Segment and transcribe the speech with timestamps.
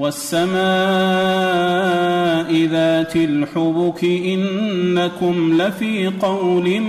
[0.00, 0.50] والسماء
[2.64, 6.80] ذات الحبك إنكم لفي قول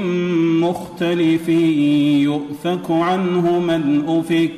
[0.61, 4.54] مختلف يؤفك عنه من أفك.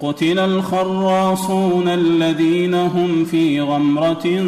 [0.00, 4.44] قتل الخراصون الذين هم في غمرة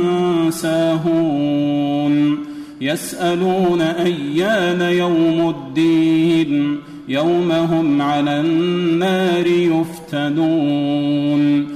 [0.51, 2.39] ساهون.
[2.81, 6.79] يسألون أيان يوم الدين.
[7.09, 11.76] يوم هم على النار يفتنون.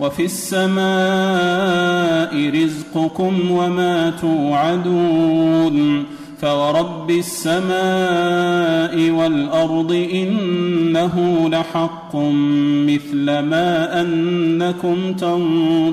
[0.00, 0.80] وفي السماء
[2.50, 6.04] رزقكم وما توعدون
[6.40, 12.16] فورب السماء والأرض إنه لحق
[12.86, 15.12] مثل ما أنكم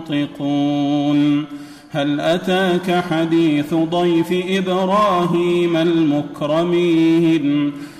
[0.09, 1.45] تنطقون
[1.91, 7.71] هل أتاك حديث ضيف إبراهيم المكرمين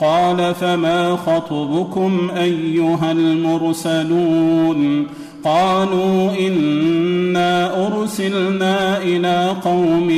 [0.00, 5.06] قال فما خطبكم أيها المرسلون
[5.44, 10.08] قالوا إنا أرسلنا إلى قوم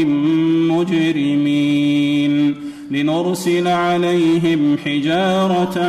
[0.78, 2.54] مجرمين
[2.90, 5.88] لنرسل عليهم حجارة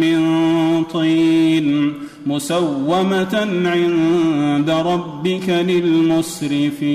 [0.00, 0.20] من
[0.92, 1.92] طين
[2.26, 6.94] مسومة عند ربك للمسرفين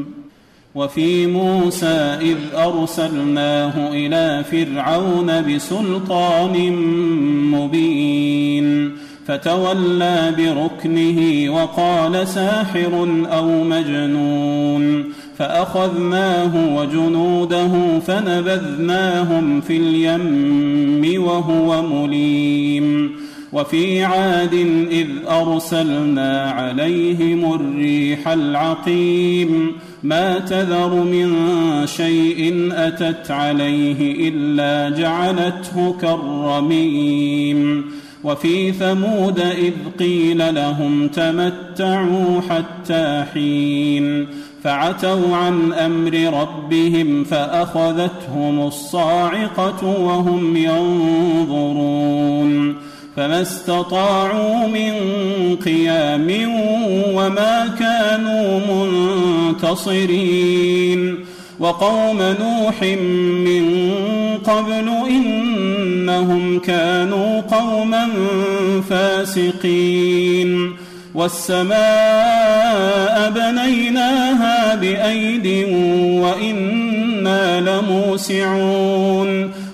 [0.75, 6.71] وفي موسى إذ أرسلناه إلى فرعون بسلطان
[7.51, 8.91] مبين
[9.27, 15.03] فتولى بركنه وقال ساحر أو مجنون
[15.37, 23.11] فأخذناه وجنوده فنبذناهم في اليم وهو مليم.
[23.53, 24.53] وفي عاد
[24.91, 29.71] إذ أرسلنا عليهم الريح العقيم
[30.03, 31.37] ما تذر من
[31.87, 37.85] شيء أتت عليه إلا جعلته كالرميم.
[38.23, 44.27] وفي ثمود إذ قيل لهم تمتعوا حتى حين
[44.63, 52.11] فعتوا عن أمر ربهم فأخذتهم الصاعقة وهم ينظرون.
[53.17, 54.93] فما استطاعوا من
[55.55, 56.31] قيام
[57.15, 58.59] وما كانوا
[59.61, 61.25] منتصرين.
[61.59, 63.87] وقوم نوح من
[64.43, 65.41] قبل إن
[66.11, 68.07] إنهم كانوا قوما
[68.89, 70.75] فاسقين.
[71.15, 71.71] والسماء
[73.29, 75.47] بنيناها بأيد
[76.21, 79.51] وإنا لموسعون.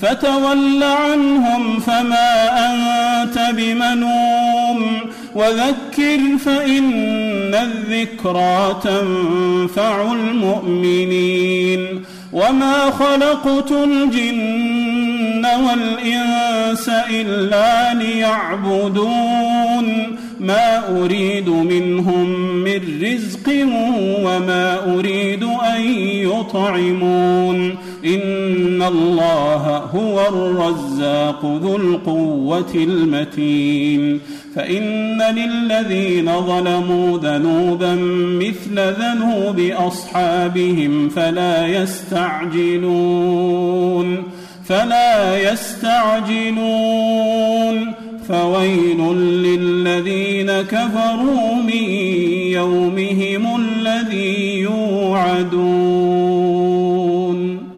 [0.00, 5.00] فتول عنهم فما أنت بمنوم
[5.34, 19.38] وذكر فإن الذكرى تنفع المؤمنين وما خلقت الجن والإنس إلا ليعبدون
[20.40, 22.30] ما أريد منهم
[22.64, 23.48] من رزق
[24.24, 34.20] وما أريد أن يطعمون إن الله هو الرزاق ذو القوة المتين.
[34.54, 37.94] فإن للذين ظلموا ذنوبا
[38.40, 42.78] مثل ذنوب أصحابهم فلا يستعجلون
[44.64, 46.48] فلا يستعجلون.
[48.28, 51.84] فويل للذين كفروا من
[52.52, 56.17] يومهم الذي يوعدون.